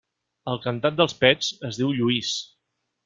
[0.53, 2.33] El cantant dels Pets es diu Lluís.